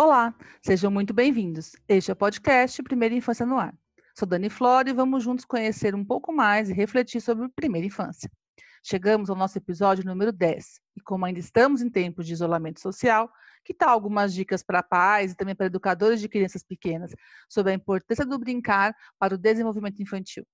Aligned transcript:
Olá, 0.00 0.32
sejam 0.62 0.92
muito 0.92 1.12
bem-vindos. 1.12 1.72
Este 1.88 2.12
é 2.12 2.14
o 2.14 2.16
podcast 2.16 2.80
Primeira 2.84 3.16
Infância 3.16 3.44
no 3.44 3.58
Ar. 3.58 3.76
Sou 4.16 4.28
Dani 4.28 4.48
Flora 4.48 4.88
e 4.88 4.92
vamos 4.92 5.24
juntos 5.24 5.44
conhecer 5.44 5.92
um 5.92 6.04
pouco 6.04 6.32
mais 6.32 6.70
e 6.70 6.72
refletir 6.72 7.20
sobre 7.20 7.48
primeira 7.48 7.84
infância. 7.84 8.30
Chegamos 8.80 9.28
ao 9.28 9.34
nosso 9.34 9.58
episódio 9.58 10.04
número 10.04 10.30
10 10.30 10.80
e, 10.96 11.00
como 11.00 11.24
ainda 11.24 11.40
estamos 11.40 11.82
em 11.82 11.90
tempos 11.90 12.28
de 12.28 12.32
isolamento 12.32 12.80
social, 12.80 13.28
que 13.64 13.74
tal 13.74 13.88
algumas 13.88 14.32
dicas 14.32 14.62
para 14.62 14.84
pais 14.84 15.32
e 15.32 15.34
também 15.34 15.56
para 15.56 15.66
educadores 15.66 16.20
de 16.20 16.28
crianças 16.28 16.62
pequenas 16.62 17.10
sobre 17.48 17.72
a 17.72 17.74
importância 17.74 18.24
do 18.24 18.38
brincar 18.38 18.94
para 19.18 19.34
o 19.34 19.36
desenvolvimento 19.36 20.00
infantil? 20.00 20.46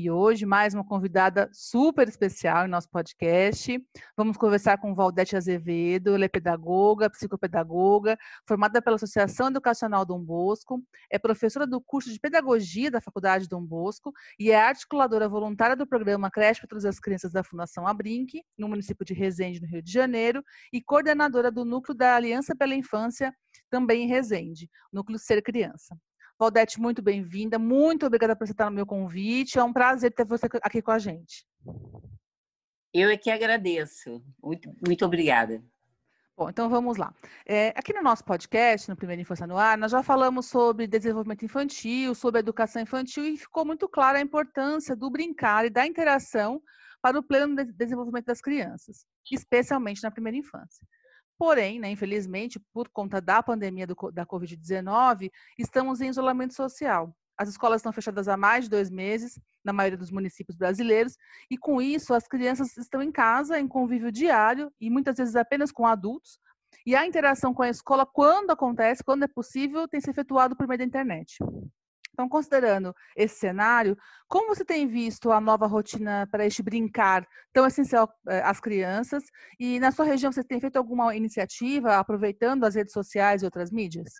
E 0.00 0.08
hoje, 0.12 0.46
mais 0.46 0.74
uma 0.74 0.84
convidada 0.84 1.50
super 1.52 2.06
especial 2.06 2.64
em 2.64 2.70
nosso 2.70 2.88
podcast. 2.88 3.84
Vamos 4.16 4.36
conversar 4.36 4.78
com 4.78 4.94
Valdete 4.94 5.36
Azevedo, 5.36 6.14
ela 6.14 6.24
é 6.24 6.28
pedagoga, 6.28 7.10
psicopedagoga, 7.10 8.16
formada 8.46 8.80
pela 8.80 8.94
Associação 8.94 9.48
Educacional 9.48 10.06
Dom 10.06 10.22
Bosco, 10.22 10.80
é 11.10 11.18
professora 11.18 11.66
do 11.66 11.80
curso 11.80 12.12
de 12.12 12.20
Pedagogia 12.20 12.92
da 12.92 13.00
Faculdade 13.00 13.48
Dom 13.48 13.66
Bosco 13.66 14.12
e 14.38 14.52
é 14.52 14.60
articuladora 14.60 15.28
voluntária 15.28 15.74
do 15.74 15.84
programa 15.84 16.30
Creche 16.30 16.60
para 16.60 16.68
Todas 16.68 16.84
as 16.84 17.00
Crianças 17.00 17.32
da 17.32 17.42
Fundação 17.42 17.84
Abrinque, 17.84 18.44
no 18.56 18.68
município 18.68 19.04
de 19.04 19.14
Resende, 19.14 19.60
no 19.60 19.66
Rio 19.66 19.82
de 19.82 19.90
Janeiro, 19.90 20.44
e 20.72 20.80
coordenadora 20.80 21.50
do 21.50 21.64
Núcleo 21.64 21.98
da 21.98 22.14
Aliança 22.14 22.54
pela 22.54 22.76
Infância, 22.76 23.34
também 23.68 24.04
em 24.04 24.06
Resende, 24.06 24.70
Núcleo 24.92 25.18
Ser 25.18 25.42
Criança. 25.42 25.98
Valdete, 26.38 26.80
muito 26.80 27.02
bem-vinda. 27.02 27.58
Muito 27.58 28.06
obrigada 28.06 28.36
por 28.36 28.44
aceitar 28.44 28.68
o 28.68 28.74
meu 28.74 28.86
convite. 28.86 29.58
É 29.58 29.64
um 29.64 29.72
prazer 29.72 30.12
ter 30.12 30.24
você 30.24 30.46
aqui 30.62 30.80
com 30.80 30.92
a 30.92 30.98
gente. 30.98 31.44
Eu 32.94 33.10
é 33.10 33.16
que 33.16 33.28
agradeço. 33.28 34.22
Muito, 34.40 34.72
muito 34.86 35.04
obrigada. 35.04 35.60
Bom, 36.36 36.48
então 36.48 36.68
vamos 36.68 36.96
lá. 36.96 37.12
É, 37.44 37.70
aqui 37.70 37.92
no 37.92 38.02
nosso 38.02 38.24
podcast, 38.24 38.88
no 38.88 38.94
Primeiro 38.94 39.22
Infância 39.22 39.48
no 39.48 39.58
Ar, 39.58 39.76
nós 39.76 39.90
já 39.90 40.00
falamos 40.04 40.46
sobre 40.46 40.86
desenvolvimento 40.86 41.44
infantil, 41.44 42.14
sobre 42.14 42.38
educação 42.38 42.80
infantil 42.80 43.24
e 43.24 43.36
ficou 43.36 43.64
muito 43.64 43.88
clara 43.88 44.18
a 44.18 44.22
importância 44.22 44.94
do 44.94 45.10
brincar 45.10 45.66
e 45.66 45.70
da 45.70 45.84
interação 45.84 46.62
para 47.02 47.18
o 47.18 47.22
pleno 47.22 47.56
desenvolvimento 47.64 48.26
das 48.26 48.40
crianças, 48.40 49.04
especialmente 49.28 50.04
na 50.04 50.10
primeira 50.12 50.38
infância. 50.38 50.86
Porém, 51.38 51.78
né, 51.78 51.88
infelizmente, 51.90 52.60
por 52.72 52.88
conta 52.88 53.20
da 53.20 53.40
pandemia 53.42 53.86
do, 53.86 53.94
da 54.12 54.26
Covid-19, 54.26 55.30
estamos 55.56 56.00
em 56.00 56.08
isolamento 56.08 56.52
social. 56.52 57.14
As 57.38 57.48
escolas 57.48 57.78
estão 57.78 57.92
fechadas 57.92 58.26
há 58.26 58.36
mais 58.36 58.64
de 58.64 58.70
dois 58.70 58.90
meses, 58.90 59.40
na 59.64 59.72
maioria 59.72 59.96
dos 59.96 60.10
municípios 60.10 60.56
brasileiros, 60.56 61.16
e 61.48 61.56
com 61.56 61.80
isso 61.80 62.12
as 62.12 62.26
crianças 62.26 62.76
estão 62.76 63.00
em 63.00 63.12
casa, 63.12 63.60
em 63.60 63.68
convívio 63.68 64.10
diário, 64.10 64.72
e 64.80 64.90
muitas 64.90 65.16
vezes 65.16 65.36
apenas 65.36 65.70
com 65.70 65.86
adultos, 65.86 66.40
e 66.84 66.96
a 66.96 67.06
interação 67.06 67.54
com 67.54 67.62
a 67.62 67.68
escola, 67.68 68.04
quando 68.04 68.50
acontece, 68.50 69.04
quando 69.04 69.22
é 69.22 69.28
possível, 69.28 69.86
tem 69.86 70.00
se 70.00 70.10
efetuado 70.10 70.56
por 70.56 70.66
meio 70.66 70.78
da 70.78 70.84
internet. 70.84 71.38
Então, 72.18 72.28
considerando 72.28 72.92
esse 73.16 73.36
cenário, 73.36 73.96
como 74.26 74.52
você 74.52 74.64
tem 74.64 74.88
visto 74.88 75.30
a 75.30 75.40
nova 75.40 75.68
rotina 75.68 76.26
para 76.28 76.44
este 76.44 76.64
brincar 76.64 77.24
tão 77.52 77.64
essencial 77.64 78.12
eh, 78.26 78.42
às 78.44 78.58
crianças? 78.58 79.22
E 79.56 79.78
na 79.78 79.92
sua 79.92 80.04
região, 80.04 80.32
você 80.32 80.42
tem 80.42 80.60
feito 80.60 80.74
alguma 80.74 81.14
iniciativa 81.14 81.94
aproveitando 81.96 82.64
as 82.64 82.74
redes 82.74 82.92
sociais 82.92 83.42
e 83.42 83.44
outras 83.44 83.70
mídias? 83.70 84.14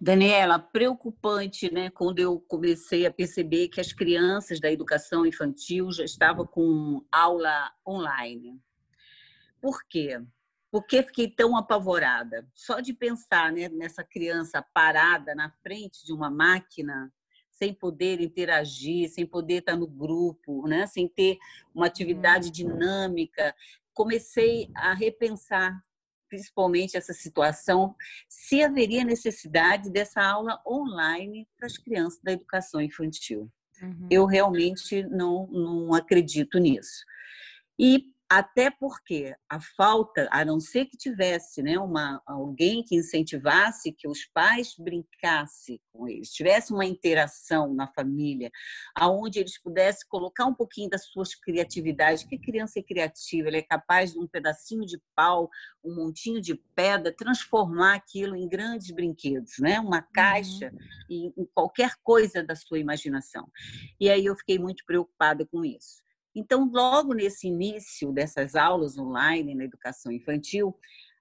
Daniela, 0.00 0.58
preocupante, 0.58 1.70
né? 1.70 1.90
Quando 1.90 2.20
eu 2.20 2.40
comecei 2.48 3.04
a 3.04 3.12
perceber 3.12 3.68
que 3.68 3.82
as 3.82 3.92
crianças 3.92 4.58
da 4.58 4.72
educação 4.72 5.26
infantil 5.26 5.92
já 5.92 6.06
estavam 6.06 6.46
com 6.46 7.04
aula 7.12 7.70
online. 7.86 8.58
Por 9.60 9.84
quê? 9.86 10.22
Por 10.70 10.86
que 10.86 11.02
fiquei 11.02 11.28
tão 11.28 11.56
apavorada? 11.56 12.46
Só 12.54 12.80
de 12.80 12.92
pensar 12.92 13.52
né, 13.52 13.68
nessa 13.68 14.04
criança 14.04 14.62
parada 14.74 15.34
na 15.34 15.50
frente 15.62 16.04
de 16.04 16.12
uma 16.12 16.30
máquina, 16.30 17.12
sem 17.50 17.74
poder 17.74 18.20
interagir, 18.20 19.08
sem 19.08 19.26
poder 19.26 19.58
estar 19.58 19.76
no 19.76 19.86
grupo, 19.86 20.66
né, 20.68 20.86
sem 20.86 21.08
ter 21.08 21.38
uma 21.74 21.86
atividade 21.86 22.48
uhum. 22.48 22.52
dinâmica, 22.52 23.54
comecei 23.92 24.70
a 24.76 24.94
repensar 24.94 25.82
principalmente 26.28 26.96
essa 26.96 27.12
situação, 27.12 27.94
se 28.28 28.62
haveria 28.62 29.04
necessidade 29.04 29.90
dessa 29.90 30.22
aula 30.22 30.60
online 30.66 31.48
para 31.56 31.66
as 31.66 31.78
crianças 31.78 32.20
da 32.22 32.32
educação 32.32 32.80
infantil. 32.80 33.50
Uhum. 33.82 34.06
Eu 34.10 34.26
realmente 34.26 35.02
não, 35.04 35.46
não 35.46 35.94
acredito 35.94 36.58
nisso. 36.58 37.04
E 37.78 38.12
até 38.30 38.70
porque 38.70 39.34
a 39.48 39.58
falta, 39.58 40.28
a 40.30 40.44
não 40.44 40.60
ser 40.60 40.84
que 40.84 40.98
tivesse 40.98 41.62
né, 41.62 41.78
uma, 41.78 42.20
alguém 42.26 42.84
que 42.84 42.94
incentivasse 42.94 43.90
que 43.90 44.06
os 44.06 44.26
pais 44.26 44.74
brincassem 44.78 45.80
com 45.90 46.06
eles, 46.06 46.30
tivesse 46.30 46.72
uma 46.72 46.84
interação 46.84 47.72
na 47.72 47.86
família, 47.86 48.50
aonde 48.94 49.38
eles 49.38 49.58
pudessem 49.58 50.06
colocar 50.08 50.44
um 50.44 50.52
pouquinho 50.52 50.90
das 50.90 51.06
suas 51.06 51.34
criatividades, 51.34 52.22
que 52.22 52.38
criança 52.38 52.78
é 52.78 52.82
criativa, 52.82 53.48
ela 53.48 53.56
é 53.56 53.62
capaz 53.62 54.12
de 54.12 54.18
um 54.18 54.26
pedacinho 54.26 54.84
de 54.84 55.00
pau, 55.16 55.48
um 55.82 55.94
montinho 55.94 56.40
de 56.40 56.54
pedra, 56.74 57.10
transformar 57.16 57.94
aquilo 57.94 58.36
em 58.36 58.46
grandes 58.46 58.90
brinquedos, 58.90 59.58
né? 59.58 59.80
uma 59.80 60.02
caixa, 60.02 60.70
uhum. 61.08 61.32
em 61.34 61.48
qualquer 61.54 61.94
coisa 62.02 62.42
da 62.42 62.54
sua 62.54 62.78
imaginação. 62.78 63.50
E 63.98 64.10
aí 64.10 64.26
eu 64.26 64.36
fiquei 64.36 64.58
muito 64.58 64.84
preocupada 64.84 65.46
com 65.46 65.64
isso. 65.64 66.06
Então, 66.38 66.70
logo 66.72 67.14
nesse 67.14 67.48
início 67.48 68.12
dessas 68.12 68.54
aulas 68.54 68.96
online 68.96 69.56
na 69.56 69.64
educação 69.64 70.12
infantil, 70.12 70.72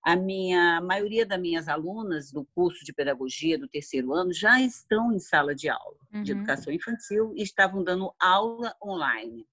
a 0.03 0.15
minha 0.15 0.77
a 0.77 0.81
maioria 0.81 1.25
das 1.25 1.41
minhas 1.41 1.67
alunas 1.67 2.31
do 2.31 2.45
curso 2.53 2.85
de 2.85 2.93
pedagogia 2.93 3.57
do 3.57 3.67
terceiro 3.67 4.13
ano 4.13 4.31
já 4.31 4.61
estão 4.61 5.11
em 5.11 5.19
sala 5.19 5.55
de 5.55 5.69
aula 5.69 5.97
uhum. 6.13 6.21
de 6.21 6.33
educação 6.33 6.71
infantil 6.71 7.33
e 7.35 7.41
estavam 7.41 7.83
dando 7.83 8.13
aula 8.19 8.75
online. 8.81 9.47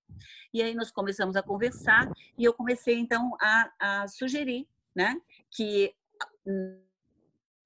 E 0.53 0.63
aí 0.63 0.75
nós 0.75 0.91
começamos 0.91 1.35
a 1.35 1.43
conversar 1.43 2.13
e 2.37 2.45
eu 2.45 2.53
comecei 2.53 2.99
então 2.99 3.35
a, 3.41 3.73
a 3.81 4.09
sugerir, 4.09 4.69
né, 4.95 5.19
que 5.51 5.95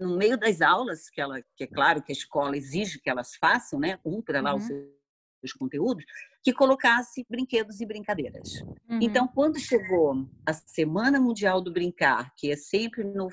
no 0.00 0.16
meio 0.16 0.38
das 0.38 0.62
aulas 0.62 1.10
que 1.10 1.20
ela, 1.20 1.42
que 1.56 1.64
é 1.64 1.66
claro 1.66 2.00
que 2.00 2.12
a 2.12 2.14
escola 2.14 2.56
exige 2.56 3.00
que 3.00 3.10
elas 3.10 3.34
façam, 3.34 3.80
né, 3.80 3.96
cumpra 3.98 4.40
lá 4.40 4.54
uhum. 4.54 4.60
os 4.60 4.97
os 5.42 5.52
conteúdos, 5.52 6.04
que 6.42 6.52
colocasse 6.52 7.24
brinquedos 7.28 7.80
e 7.80 7.86
brincadeiras. 7.86 8.60
Uhum. 8.88 8.98
Então, 9.00 9.28
quando 9.28 9.58
chegou 9.58 10.28
a 10.46 10.52
Semana 10.52 11.20
Mundial 11.20 11.60
do 11.60 11.72
Brincar, 11.72 12.32
que 12.36 12.50
é 12.50 12.56
sempre 12.56 13.04
no, 13.04 13.28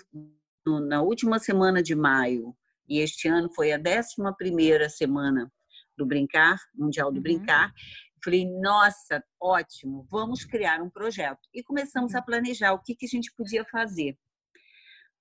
no, 0.65 0.79
na 0.79 1.01
última 1.01 1.39
semana 1.39 1.81
de 1.81 1.95
maio, 1.95 2.55
e 2.87 2.99
este 2.99 3.27
ano 3.27 3.49
foi 3.53 3.71
a 3.71 3.79
11 3.79 4.89
semana 4.89 5.51
do 5.97 6.05
Brincar, 6.05 6.59
Mundial 6.75 7.11
do 7.11 7.17
uhum. 7.17 7.23
Brincar, 7.23 7.73
falei, 8.23 8.45
nossa, 8.45 9.23
ótimo, 9.39 10.07
vamos 10.09 10.43
criar 10.43 10.81
um 10.81 10.89
projeto. 10.89 11.47
E 11.53 11.63
começamos 11.63 12.13
uhum. 12.13 12.19
a 12.19 12.21
planejar 12.21 12.73
o 12.73 12.81
que, 12.81 12.95
que 12.95 13.05
a 13.05 13.09
gente 13.09 13.31
podia 13.35 13.63
fazer. 13.65 14.17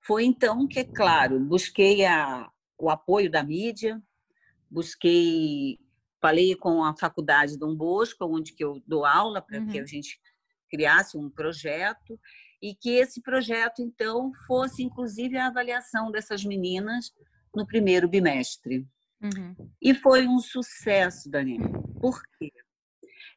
Foi 0.01 0.25
então 0.25 0.67
que, 0.67 0.81
é 0.81 0.85
claro, 0.85 1.39
busquei 1.41 2.05
a, 2.05 2.51
o 2.79 2.91
apoio 2.91 3.31
da 3.31 3.43
mídia, 3.43 4.03
busquei 4.71 5.79
Falei 6.25 6.57
com 6.57 6.83
a 6.83 6.97
faculdade 6.97 7.59
Dom 7.59 7.77
Bosco, 7.77 8.25
onde 8.25 8.55
que 8.55 8.65
eu 8.65 8.83
dou 8.87 9.05
aula, 9.05 9.43
para 9.43 9.59
uhum. 9.59 9.67
que 9.67 9.79
a 9.79 9.85
gente 9.85 10.19
criasse 10.71 11.19
um 11.19 11.29
projeto 11.29 12.19
e 12.63 12.75
que 12.75 12.93
esse 12.93 13.21
projeto, 13.21 13.83
então, 13.83 14.33
fosse 14.47 14.83
inclusive 14.83 15.37
a 15.37 15.49
avaliação 15.49 16.11
dessas 16.11 16.43
meninas 16.43 17.13
no 17.55 17.67
primeiro 17.67 18.09
bimestre. 18.09 18.89
Uhum. 19.21 19.55
E 19.83 19.93
foi 19.93 20.27
um 20.27 20.39
sucesso, 20.39 21.29
Daniela. 21.29 21.69
Por 22.01 22.19
quê? 22.39 22.51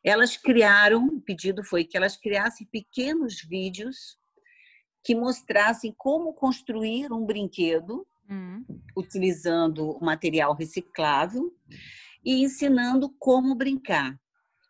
Elas 0.01 0.37
criaram, 0.37 1.07
o 1.07 1.19
pedido 1.19 1.65
foi 1.65 1.83
que 1.83 1.97
elas 1.97 2.15
criassem 2.15 2.65
pequenos 2.67 3.41
vídeos 3.41 4.17
que 5.03 5.13
mostrassem 5.13 5.93
como 5.97 6.31
construir 6.31 7.11
um 7.11 7.25
brinquedo 7.25 8.07
uhum. 8.29 8.63
utilizando 8.95 9.99
material 9.99 10.55
reciclável 10.55 11.53
e 12.23 12.43
ensinando 12.43 13.09
como 13.19 13.55
brincar. 13.55 14.17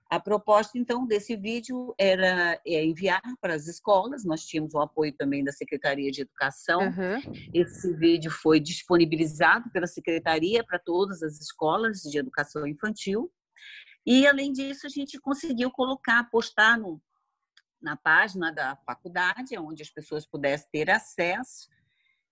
A 0.09 0.21
proposta, 0.21 0.77
então, 0.77 1.05
desse 1.05 1.35
vídeo 1.35 1.93
era 1.97 2.59
é, 2.65 2.85
enviar 2.85 3.21
para 3.41 3.53
as 3.53 3.67
escolas, 3.67 4.23
nós 4.23 4.45
tínhamos 4.45 4.73
o 4.73 4.79
apoio 4.79 5.13
também 5.13 5.43
da 5.43 5.51
Secretaria 5.51 6.09
de 6.11 6.21
Educação. 6.21 6.79
Uhum. 6.79 7.49
Esse 7.53 7.93
vídeo 7.93 8.31
foi 8.31 8.59
disponibilizado 8.59 9.69
pela 9.71 9.85
Secretaria 9.85 10.63
para 10.63 10.79
todas 10.79 11.21
as 11.21 11.41
escolas 11.41 12.01
de 12.03 12.17
educação 12.17 12.65
infantil. 12.65 13.29
E, 14.05 14.25
além 14.25 14.53
disso, 14.53 14.87
a 14.87 14.89
gente 14.89 15.19
conseguiu 15.19 15.69
colocar, 15.69 16.29
postar 16.29 16.79
no, 16.79 17.01
na 17.81 17.97
página 17.97 18.49
da 18.49 18.77
faculdade, 18.85 19.57
onde 19.57 19.83
as 19.83 19.89
pessoas 19.89 20.25
pudessem 20.25 20.69
ter 20.71 20.89
acesso. 20.89 21.67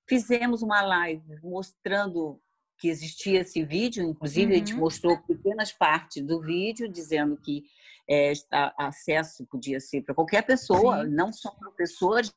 Fizemos 0.08 0.62
uma 0.62 0.82
live 0.82 1.42
mostrando 1.44 2.42
que 2.78 2.90
existia 2.90 3.42
esse 3.42 3.64
vídeo, 3.64 4.04
inclusive 4.04 4.48
uhum. 4.48 4.52
a 4.52 4.58
gente 4.58 4.74
mostrou 4.74 5.18
pequenas 5.18 5.72
partes 5.72 6.22
do 6.24 6.42
vídeo, 6.42 6.90
dizendo 6.90 7.38
que 7.38 7.64
é, 8.10 8.34
acesso 8.78 9.46
podia 9.46 9.80
ser 9.80 10.02
para 10.02 10.14
qualquer 10.14 10.44
pessoa, 10.44 11.04
Sim. 11.04 11.12
não 11.12 11.32
só 11.34 11.52
professores, 11.52 12.34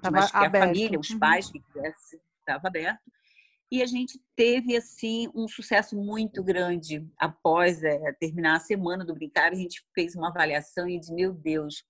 Tava 0.00 0.16
mas 0.16 0.30
que 0.30 0.36
aberto. 0.36 0.54
a 0.56 0.66
família, 0.66 1.00
os 1.00 1.10
uhum. 1.10 1.18
pais 1.18 1.50
que 1.50 1.60
quisessem 1.60 2.20
estava 2.38 2.68
aberto. 2.68 3.00
E 3.70 3.82
a 3.82 3.86
gente 3.86 4.20
teve 4.34 4.76
assim 4.76 5.30
um 5.34 5.46
sucesso 5.46 5.96
muito 5.96 6.42
grande 6.42 7.06
após 7.16 7.82
é, 7.84 8.12
terminar 8.14 8.56
a 8.56 8.60
semana 8.60 9.04
do 9.04 9.14
brincar. 9.14 9.52
A 9.52 9.54
gente 9.54 9.84
fez 9.94 10.16
uma 10.16 10.28
avaliação 10.28 10.88
e 10.88 10.98
disse: 10.98 11.14
meu 11.14 11.32
Deus, 11.32 11.84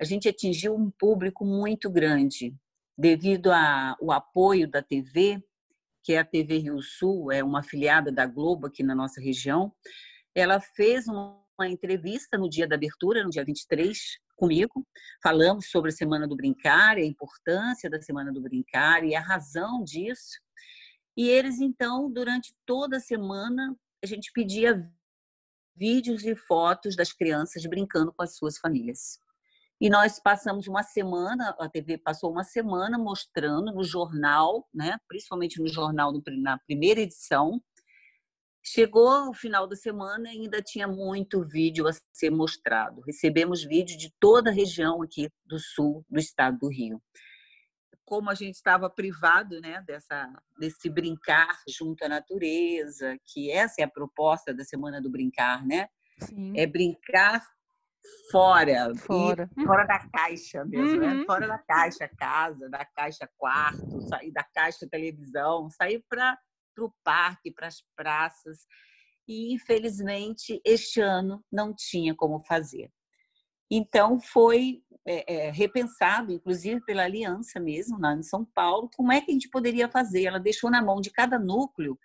a 0.00 0.04
gente 0.04 0.28
atingiu 0.28 0.74
um 0.74 0.90
público 0.90 1.44
muito 1.44 1.90
grande 1.90 2.54
devido 2.96 3.50
ao 3.52 4.12
apoio 4.12 4.68
da 4.68 4.82
TV, 4.82 5.42
que 6.06 6.12
é 6.12 6.20
a 6.20 6.24
TV 6.24 6.58
Rio 6.58 6.80
Sul, 6.80 7.32
é 7.32 7.42
uma 7.42 7.58
afiliada 7.58 8.12
da 8.12 8.24
Globo 8.26 8.68
aqui 8.68 8.80
na 8.80 8.94
nossa 8.94 9.20
região. 9.20 9.74
Ela 10.32 10.60
fez 10.60 11.08
uma 11.08 11.42
entrevista 11.62 12.38
no 12.38 12.48
dia 12.48 12.64
da 12.64 12.76
abertura, 12.76 13.24
no 13.24 13.30
dia 13.30 13.44
23, 13.44 13.98
comigo. 14.36 14.86
Falamos 15.20 15.68
sobre 15.68 15.90
a 15.90 15.92
Semana 15.92 16.28
do 16.28 16.36
Brincar, 16.36 16.96
a 16.96 17.04
importância 17.04 17.90
da 17.90 18.00
Semana 18.00 18.32
do 18.32 18.40
Brincar 18.40 19.02
e 19.02 19.16
a 19.16 19.20
razão 19.20 19.82
disso. 19.82 20.40
E 21.16 21.28
eles, 21.28 21.58
então, 21.58 22.08
durante 22.08 22.54
toda 22.64 22.98
a 22.98 23.00
semana, 23.00 23.76
a 24.00 24.06
gente 24.06 24.30
pedia 24.32 24.88
vídeos 25.74 26.24
e 26.24 26.36
fotos 26.36 26.94
das 26.94 27.12
crianças 27.12 27.66
brincando 27.66 28.12
com 28.12 28.22
as 28.22 28.36
suas 28.36 28.58
famílias. 28.58 29.18
E 29.78 29.90
nós 29.90 30.18
passamos 30.18 30.66
uma 30.66 30.82
semana, 30.82 31.54
a 31.58 31.68
TV 31.68 31.98
passou 31.98 32.32
uma 32.32 32.44
semana 32.44 32.98
mostrando 32.98 33.72
no 33.72 33.84
jornal, 33.84 34.66
né, 34.72 34.96
principalmente 35.06 35.60
no 35.60 35.68
jornal 35.68 36.12
na 36.38 36.58
primeira 36.58 37.00
edição. 37.00 37.62
Chegou 38.64 39.28
o 39.28 39.34
final 39.34 39.66
da 39.66 39.76
semana 39.76 40.32
e 40.32 40.40
ainda 40.40 40.62
tinha 40.62 40.88
muito 40.88 41.46
vídeo 41.46 41.86
a 41.86 41.92
ser 42.12 42.30
mostrado. 42.30 43.02
Recebemos 43.02 43.62
vídeo 43.62 43.98
de 43.98 44.10
toda 44.18 44.50
a 44.50 44.52
região 44.52 45.02
aqui 45.02 45.28
do 45.44 45.58
sul 45.58 46.04
do 46.08 46.18
estado 46.18 46.58
do 46.58 46.68
Rio. 46.68 47.00
Como 48.04 48.30
a 48.30 48.34
gente 48.34 48.54
estava 48.54 48.88
privado 48.88 49.60
né, 49.60 49.82
dessa, 49.86 50.32
desse 50.58 50.88
brincar 50.88 51.54
junto 51.68 52.02
à 52.02 52.08
natureza, 52.08 53.18
que 53.26 53.50
essa 53.50 53.82
é 53.82 53.84
a 53.84 53.90
proposta 53.90 54.54
da 54.54 54.64
Semana 54.64 55.02
do 55.02 55.10
Brincar, 55.10 55.66
né? 55.66 55.88
Sim. 56.22 56.58
É 56.58 56.66
brincar 56.66 57.44
fora, 58.30 58.94
fora, 58.96 59.48
fora 59.64 59.84
da 59.84 59.98
caixa 60.08 60.64
mesmo, 60.64 61.00
né? 61.00 61.06
uhum. 61.06 61.18
né? 61.20 61.24
Fora 61.24 61.46
da 61.46 61.58
caixa 61.58 62.08
casa, 62.08 62.68
da 62.68 62.84
caixa 62.84 63.28
quarto, 63.36 64.00
sair 64.02 64.32
da 64.32 64.44
caixa 64.44 64.88
televisão, 64.88 65.70
sair 65.70 66.04
para 66.08 66.38
o 66.78 66.92
parque, 67.04 67.52
para 67.52 67.68
as 67.68 67.82
praças. 67.94 68.66
E 69.28 69.54
infelizmente 69.54 70.60
este 70.64 71.00
ano 71.00 71.44
não 71.50 71.74
tinha 71.74 72.14
como 72.14 72.40
fazer. 72.40 72.90
Então 73.70 74.20
foi 74.20 74.82
é, 75.06 75.46
é, 75.46 75.50
repensado, 75.50 76.32
inclusive 76.32 76.80
pela 76.84 77.04
aliança 77.04 77.58
mesmo, 77.58 77.98
lá 77.98 78.14
em 78.14 78.22
São 78.22 78.44
Paulo, 78.44 78.88
como 78.96 79.12
é 79.12 79.20
que 79.20 79.30
a 79.30 79.34
gente 79.34 79.48
poderia 79.48 79.88
fazer. 79.88 80.24
Ela 80.24 80.38
deixou 80.38 80.70
na 80.70 80.82
mão 80.82 81.00
de 81.00 81.10
cada 81.10 81.38
núcleo 81.38 81.98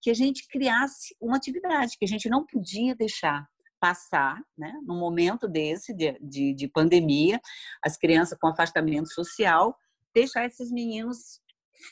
que 0.00 0.10
a 0.10 0.14
gente 0.14 0.46
criasse 0.48 1.16
uma 1.20 1.36
atividade 1.36 1.96
que 1.98 2.04
a 2.04 2.08
gente 2.08 2.28
não 2.28 2.46
podia 2.46 2.94
deixar 2.94 3.48
passar, 3.80 4.42
né, 4.56 4.72
no 4.84 4.98
momento 4.98 5.46
desse 5.46 5.94
de, 5.94 6.18
de, 6.20 6.52
de, 6.54 6.68
pandemia, 6.68 7.40
as 7.82 7.96
crianças 7.96 8.38
com 8.38 8.48
afastamento 8.48 9.12
social, 9.12 9.76
deixar 10.14 10.46
esses 10.46 10.70
meninos 10.70 11.40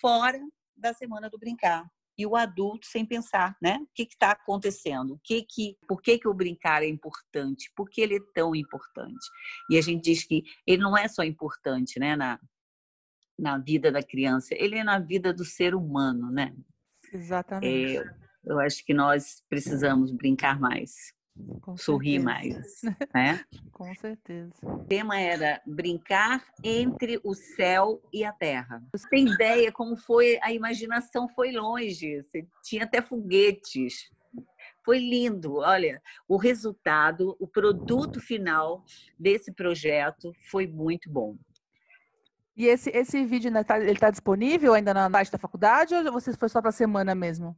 fora 0.01 0.41
da 0.77 0.93
semana 0.93 1.31
do 1.31 1.39
brincar 1.39 1.87
e 2.19 2.27
o 2.27 2.35
adulto 2.35 2.87
sem 2.87 3.05
pensar, 3.05 3.57
né? 3.61 3.79
O 3.83 3.89
que 3.95 4.05
está 4.05 4.31
acontecendo? 4.31 5.15
O 5.15 5.21
que 5.23 5.43
que, 5.43 5.77
por 5.87 6.01
que 6.01 6.19
que 6.19 6.27
o 6.27 6.33
brincar 6.33 6.83
é 6.83 6.89
importante? 6.89 7.71
Por 7.77 7.91
que 7.91 8.01
ele 8.01 8.17
é 8.17 8.21
tão 8.35 8.55
importante? 8.55 9.29
E 9.71 9.77
a 9.77 9.83
gente 9.83 10.03
diz 10.03 10.25
que 10.25 10.43
ele 10.67 10.83
não 10.83 10.97
é 10.97 11.09
só 11.09 11.23
importante, 11.23 12.01
né, 12.01 12.17
na 12.17 12.41
na 13.39 13.59
vida 13.59 13.93
da 13.93 14.03
criança, 14.03 14.55
ele 14.55 14.79
é 14.79 14.85
na 14.85 14.99
vida 14.99 15.33
do 15.33 15.45
ser 15.45 15.75
humano, 15.75 16.31
né? 16.31 16.55
Exatamente. 17.13 17.99
É, 17.99 18.15
eu 18.45 18.59
acho 18.59 18.85
que 18.85 18.95
nós 18.95 19.43
precisamos 19.49 20.13
brincar 20.13 20.59
mais. 20.59 21.13
Com 21.61 21.77
sorrir 21.77 22.21
certeza. 22.21 22.25
mais, 22.25 22.81
né? 23.15 23.45
Com 23.73 23.95
certeza. 23.95 24.55
O 24.63 24.79
tema 24.79 25.19
era 25.21 25.61
brincar 25.67 26.45
entre 26.65 27.21
o 27.23 27.35
céu 27.35 28.01
e 28.13 28.25
a 28.25 28.33
terra. 28.33 28.83
Você 28.93 29.09
tem 29.09 29.29
ideia 29.29 29.71
como 29.71 29.97
foi 29.97 30.39
a 30.43 30.53
imaginação 30.53 31.29
foi 31.29 31.53
longe? 31.53 32.23
Você 32.23 32.47
tinha 32.63 32.85
até 32.85 33.03
foguetes. 33.03 34.11
Foi 34.85 34.99
lindo. 34.99 35.57
Olha, 35.57 36.01
o 36.29 36.37
resultado, 36.37 37.37
o 37.41 37.47
produto 37.47 38.21
final 38.21 38.85
desse 39.19 39.53
projeto 39.53 40.33
foi 40.51 40.67
muito 40.67 41.11
bom. 41.11 41.37
E 42.57 42.67
esse, 42.67 42.89
esse 42.91 43.23
vídeo 43.27 43.53
tá, 43.65 43.79
ele 43.79 43.93
está 43.93 44.11
disponível 44.11 44.73
ainda 44.73 44.95
na 44.95 45.11
site 45.11 45.31
da 45.31 45.39
faculdade 45.39 45.95
ou 45.95 46.11
você 46.11 46.33
foi 46.33 46.49
só 46.49 46.63
para 46.63 46.71
a 46.71 46.73
semana 46.73 47.15
mesmo? 47.15 47.55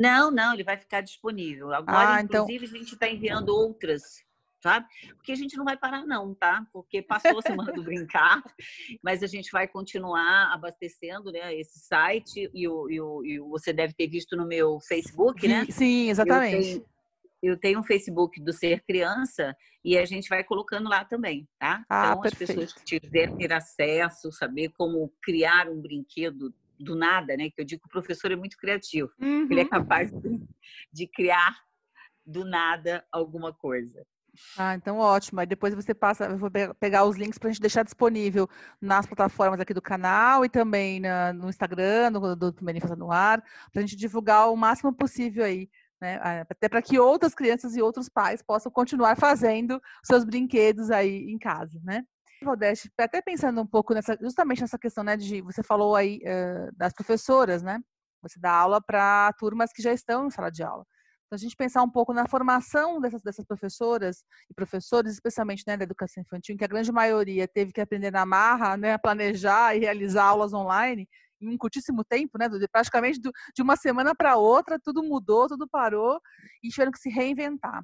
Não, 0.00 0.30
não, 0.30 0.52
ele 0.52 0.64
vai 0.64 0.76
ficar 0.76 1.00
disponível. 1.00 1.72
Agora, 1.72 2.16
ah, 2.16 2.20
então 2.20 2.44
inclusive, 2.44 2.66
então... 2.66 2.76
a 2.76 2.82
gente 2.82 2.92
está 2.94 3.08
enviando 3.08 3.48
outras, 3.50 4.02
sabe? 4.62 4.86
Porque 5.14 5.32
a 5.32 5.36
gente 5.36 5.56
não 5.56 5.64
vai 5.64 5.76
parar, 5.76 6.04
não, 6.04 6.34
tá? 6.34 6.66
Porque 6.72 7.02
passou 7.02 7.38
a 7.38 7.42
semana 7.42 7.72
do 7.72 7.82
brincar, 7.82 8.42
mas 9.02 9.22
a 9.22 9.26
gente 9.26 9.50
vai 9.50 9.68
continuar 9.68 10.52
abastecendo 10.52 11.30
né, 11.30 11.54
esse 11.54 11.78
site 11.78 12.50
e, 12.52 12.68
o, 12.68 12.90
e, 12.90 13.00
o, 13.00 13.24
e 13.24 13.38
você 13.38 13.72
deve 13.72 13.94
ter 13.94 14.08
visto 14.08 14.36
no 14.36 14.46
meu 14.46 14.80
Facebook, 14.80 15.46
né? 15.46 15.66
Sim, 15.70 16.10
exatamente. 16.10 16.56
Eu 16.56 16.62
tenho, 16.62 16.86
eu 17.42 17.56
tenho 17.58 17.80
um 17.80 17.84
Facebook 17.84 18.42
do 18.42 18.52
Ser 18.52 18.82
Criança 18.84 19.56
e 19.84 19.96
a 19.96 20.04
gente 20.04 20.28
vai 20.28 20.42
colocando 20.42 20.88
lá 20.88 21.04
também, 21.04 21.46
tá? 21.58 21.84
Ah, 21.88 22.08
então, 22.08 22.20
perfeito. 22.22 22.42
as 22.42 22.56
pessoas 22.56 22.72
que 22.72 23.00
tiverem 23.00 23.36
ter 23.36 23.52
acesso, 23.52 24.32
saber 24.32 24.70
como 24.70 25.12
criar 25.22 25.68
um 25.68 25.80
brinquedo 25.80 26.52
do 26.78 26.94
nada, 26.94 27.36
né? 27.36 27.50
Que 27.50 27.60
eu 27.60 27.64
digo 27.64 27.82
que 27.82 27.88
o 27.88 27.90
professor 27.90 28.30
é 28.30 28.36
muito 28.36 28.56
criativo. 28.56 29.10
Uhum. 29.20 29.48
Ele 29.50 29.60
é 29.60 29.64
uhum. 29.64 29.68
capaz 29.68 30.10
de 30.92 31.06
criar 31.06 31.56
do 32.24 32.44
nada 32.44 33.04
alguma 33.12 33.52
coisa. 33.52 34.04
Ah, 34.56 34.74
então 34.74 34.98
ótimo. 34.98 35.40
Aí 35.40 35.46
depois 35.46 35.74
você 35.74 35.94
passa, 35.94 36.26
eu 36.26 36.36
vou 36.36 36.50
pegar 36.78 37.04
os 37.04 37.16
links 37.16 37.38
para 37.38 37.48
a 37.48 37.52
gente 37.52 37.60
deixar 37.60 37.82
disponível 37.82 38.48
nas 38.80 39.06
plataformas 39.06 39.60
aqui 39.60 39.72
do 39.72 39.82
canal 39.82 40.44
e 40.44 40.48
também 40.48 41.00
na, 41.00 41.32
no 41.32 41.48
Instagram, 41.48 42.10
no, 42.10 42.36
do 42.36 42.54
Infância 42.70 42.96
no 42.96 43.10
Ar, 43.10 43.42
para 43.72 43.80
a 43.80 43.80
gente 43.80 43.96
divulgar 43.96 44.50
o 44.50 44.56
máximo 44.56 44.92
possível 44.92 45.44
aí, 45.44 45.68
né? 46.00 46.20
Até 46.50 46.68
para 46.68 46.82
que 46.82 46.98
outras 46.98 47.34
crianças 47.34 47.76
e 47.76 47.82
outros 47.82 48.08
pais 48.08 48.42
possam 48.42 48.70
continuar 48.70 49.16
fazendo 49.16 49.80
seus 50.04 50.24
brinquedos 50.24 50.90
aí 50.90 51.30
em 51.30 51.38
casa, 51.38 51.80
né? 51.82 52.04
Rodeste, 52.44 52.90
até 52.98 53.22
pensando 53.22 53.60
um 53.60 53.66
pouco 53.66 53.94
nessa, 53.94 54.16
justamente 54.20 54.60
nessa 54.60 54.78
questão, 54.78 55.02
né, 55.02 55.16
de 55.16 55.40
você 55.40 55.62
falou 55.62 55.96
aí 55.96 56.18
uh, 56.18 56.70
das 56.76 56.92
professoras, 56.92 57.62
né? 57.62 57.80
Você 58.22 58.38
dá 58.38 58.52
aula 58.52 58.80
para 58.80 59.32
turmas 59.38 59.72
que 59.72 59.82
já 59.82 59.92
estão 59.92 60.26
em 60.26 60.30
sala 60.30 60.50
de 60.50 60.62
aula. 60.62 60.84
Então, 61.26 61.36
a 61.36 61.38
gente 61.38 61.56
pensar 61.56 61.82
um 61.82 61.90
pouco 61.90 62.12
na 62.12 62.28
formação 62.28 63.00
dessas, 63.00 63.20
dessas 63.22 63.44
professoras 63.44 64.24
e 64.48 64.54
professores, 64.54 65.12
especialmente 65.12 65.64
né, 65.66 65.76
da 65.76 65.84
educação 65.84 66.22
infantil, 66.22 66.56
que 66.56 66.64
a 66.64 66.68
grande 66.68 66.92
maioria 66.92 67.48
teve 67.48 67.72
que 67.72 67.80
aprender 67.80 68.12
na 68.12 68.24
marra, 68.24 68.76
né, 68.76 68.92
a 68.92 68.98
planejar 68.98 69.74
e 69.74 69.80
realizar 69.80 70.24
aulas 70.24 70.52
online 70.52 71.08
em 71.40 71.48
um 71.48 71.58
curtíssimo 71.58 72.04
tempo, 72.04 72.38
né, 72.38 72.48
praticamente 72.70 73.20
de 73.20 73.62
uma 73.62 73.76
semana 73.76 74.14
para 74.14 74.36
outra, 74.36 74.78
tudo 74.82 75.02
mudou, 75.02 75.48
tudo 75.48 75.68
parou 75.68 76.20
e 76.62 76.68
tiveram 76.68 76.92
que 76.92 76.98
se 76.98 77.10
reinventar. 77.10 77.82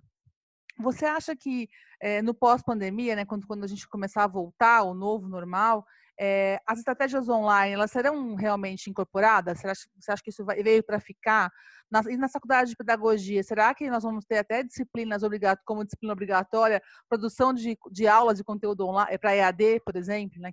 Você 0.83 1.05
acha 1.07 1.35
que 1.35 1.69
é, 2.01 2.21
no 2.21 2.35
pós-pandemia, 2.35 3.17
né, 3.17 3.25
quando, 3.25 3.47
quando 3.47 3.65
a 3.65 3.67
gente 3.69 3.89
começar 3.89 4.25
a 4.25 4.29
voltar 4.29 4.79
ao 4.79 4.95
novo 4.95 5.29
normal, 5.29 5.85
é, 6.21 6.61
as 6.67 6.79
estratégias 6.79 7.29
online 7.29 7.75
elas 7.75 7.91
serão 7.91 8.35
realmente 8.35 8.91
incorporadas? 8.91 9.61
Você 9.61 9.69
acha, 10.11 10.23
que 10.23 10.31
isso 10.31 10.45
vai, 10.45 10.63
veio 10.63 10.83
para 10.83 11.01
ficar? 11.01 11.51
Na, 11.91 12.03
e 12.11 12.17
na 12.17 12.29
faculdade 12.29 12.71
de 12.71 12.77
pedagogia, 12.77 13.43
será 13.43 13.75
que 13.75 13.89
nós 13.91 14.03
vamos 14.03 14.25
ter 14.25 14.39
até 14.39 14.63
disciplinas 14.63 15.23
obrigatórias, 15.23 15.65
como 15.65 15.85
disciplina 15.85 16.13
obrigatória, 16.13 16.83
produção 17.09 17.53
de, 17.53 17.77
de 17.91 18.07
aulas 18.07 18.39
de 18.39 18.45
conteúdo 18.45 18.87
online 18.87 19.19
para 19.19 19.37
EAD, 19.37 19.81
por 19.85 19.97
exemplo? 19.97 20.41
Né? 20.41 20.51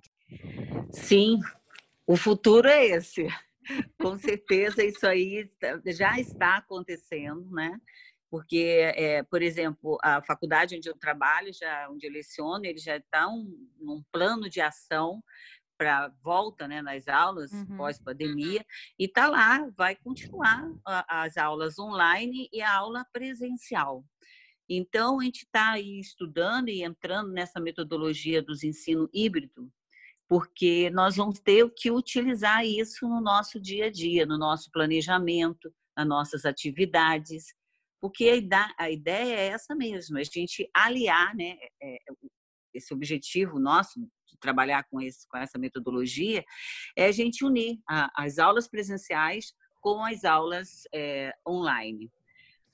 Sim, 0.92 1.38
o 2.06 2.16
futuro 2.16 2.68
é 2.68 2.86
esse. 2.86 3.26
Com 4.00 4.18
certeza 4.18 4.82
isso 4.84 5.06
aí 5.06 5.50
já 5.86 6.18
está 6.18 6.56
acontecendo, 6.56 7.48
né? 7.50 7.78
Porque, 8.30 8.92
é, 8.94 9.22
por 9.24 9.42
exemplo, 9.42 9.98
a 10.02 10.22
faculdade 10.22 10.76
onde 10.76 10.88
eu 10.88 10.96
trabalho, 10.96 11.52
já 11.52 11.90
onde 11.90 12.06
eu 12.06 12.12
leciono, 12.12 12.64
ele 12.64 12.78
já 12.78 12.96
está 12.96 13.28
um, 13.28 13.68
num 13.78 14.02
plano 14.12 14.48
de 14.48 14.60
ação 14.60 15.22
para 15.76 16.12
volta 16.22 16.68
né, 16.68 16.82
nas 16.82 17.08
aulas 17.08 17.50
uhum. 17.52 17.76
pós-pandemia, 17.78 18.64
e 18.98 19.06
está 19.06 19.28
lá, 19.28 19.66
vai 19.76 19.96
continuar 19.96 20.70
a, 20.86 21.22
as 21.22 21.38
aulas 21.38 21.78
online 21.78 22.48
e 22.52 22.60
a 22.60 22.72
aula 22.76 23.04
presencial. 23.12 24.04
Então, 24.68 25.18
a 25.18 25.24
gente 25.24 25.38
está 25.38 25.72
aí 25.72 25.98
estudando 25.98 26.68
e 26.68 26.84
entrando 26.84 27.32
nessa 27.32 27.58
metodologia 27.58 28.42
dos 28.42 28.62
ensino 28.62 29.08
híbrido, 29.12 29.72
porque 30.28 30.90
nós 30.90 31.16
vamos 31.16 31.40
ter 31.40 31.68
que 31.74 31.90
utilizar 31.90 32.64
isso 32.64 33.08
no 33.08 33.20
nosso 33.20 33.58
dia 33.58 33.86
a 33.86 33.90
dia, 33.90 34.24
no 34.24 34.38
nosso 34.38 34.70
planejamento, 34.70 35.74
nas 35.96 36.06
nossas 36.06 36.44
atividades, 36.44 37.46
porque 38.00 38.46
a 38.78 38.90
ideia 38.90 39.34
é 39.34 39.46
essa 39.48 39.74
mesmo, 39.74 40.18
a 40.18 40.22
gente 40.22 40.68
aliar 40.74 41.34
né, 41.34 41.56
é, 41.82 41.98
esse 42.72 42.94
objetivo 42.94 43.58
nosso 43.58 44.00
de 44.00 44.38
trabalhar 44.38 44.84
com, 44.84 45.00
esse, 45.00 45.28
com 45.28 45.36
essa 45.36 45.58
metodologia, 45.58 46.44
é 46.96 47.06
a 47.06 47.12
gente 47.12 47.44
unir 47.44 47.78
as 47.86 48.38
aulas 48.38 48.68
presenciais 48.68 49.52
com 49.80 50.04
as 50.04 50.24
aulas 50.24 50.84
é, 50.94 51.34
online. 51.46 52.10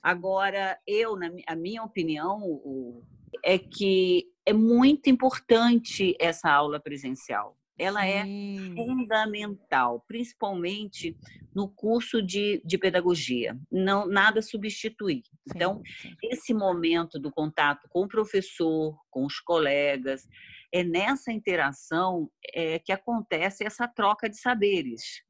Agora, 0.01 0.79
eu, 0.85 1.15
na 1.15 1.29
a 1.47 1.55
minha 1.55 1.83
opinião, 1.83 2.41
o, 2.43 3.03
é 3.43 3.57
que 3.57 4.31
é 4.45 4.53
muito 4.53 5.09
importante 5.09 6.15
essa 6.19 6.49
aula 6.49 6.79
presencial. 6.79 7.56
Ela 7.77 8.05
é 8.05 8.23
Sim. 8.23 8.71
é 8.71 8.75
fundamental, 8.75 10.03
principalmente 10.07 11.15
no 11.53 11.69
curso 11.69 12.21
de, 12.21 12.61
de 12.65 12.77
pedagogia. 12.77 13.57
Não 13.71 14.07
nada 14.07 14.41
substituir. 14.41 15.23
Sim, 15.23 15.31
então, 15.55 15.81
sim. 16.01 16.15
esse 16.23 16.53
momento 16.53 17.19
do 17.19 17.31
contato 17.31 17.87
com 17.89 18.03
o 18.03 18.07
professor, 18.07 18.97
com 19.09 19.25
os 19.25 19.39
colegas, 19.39 20.27
é 20.71 20.83
nessa 20.83 21.31
interação 21.31 22.29
é, 22.53 22.79
que 22.79 22.91
acontece 22.91 23.63
essa 23.63 23.87
troca 23.87 24.29
de 24.29 24.37
saberes. 24.37 25.23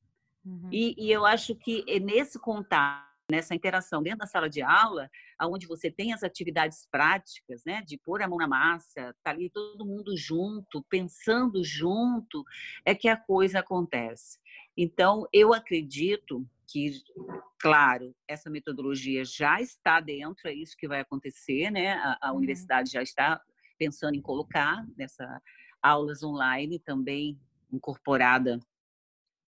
Uhum. 0.45 0.69
E, 0.71 0.95
e 0.97 1.11
eu 1.11 1.25
acho 1.25 1.55
que 1.55 1.83
é 1.87 1.99
nesse 1.99 2.39
contato, 2.39 3.05
nessa 3.29 3.53
interação 3.53 4.01
dentro 4.01 4.19
da 4.19 4.27
sala 4.27 4.49
de 4.49 4.61
aula, 4.61 5.09
onde 5.43 5.67
você 5.67 5.91
tem 5.91 6.13
as 6.13 6.23
atividades 6.23 6.87
práticas, 6.89 7.63
né, 7.65 7.83
de 7.85 7.97
pôr 7.97 8.21
a 8.21 8.27
mão 8.27 8.37
na 8.37 8.47
massa, 8.47 9.15
tá 9.23 9.31
ali 9.31 9.49
todo 9.49 9.85
mundo 9.85 10.15
junto, 10.17 10.83
pensando 10.89 11.63
junto, 11.63 12.43
é 12.85 12.95
que 12.95 13.07
a 13.07 13.17
coisa 13.17 13.59
acontece. 13.59 14.39
Então, 14.75 15.27
eu 15.31 15.53
acredito 15.53 16.47
que, 16.67 17.01
claro, 17.59 18.15
essa 18.27 18.49
metodologia 18.49 19.23
já 19.23 19.61
está 19.61 19.99
dentro, 19.99 20.47
é 20.47 20.53
isso 20.53 20.75
que 20.77 20.87
vai 20.87 21.01
acontecer, 21.01 21.71
né? 21.71 21.93
A, 21.93 22.17
a 22.21 22.31
uhum. 22.31 22.37
universidade 22.37 22.91
já 22.91 23.01
está 23.01 23.41
pensando 23.77 24.15
em 24.15 24.21
colocar 24.21 24.85
nessa 24.97 25.41
aulas 25.81 26.23
online 26.23 26.79
também 26.79 27.39
incorporada 27.71 28.59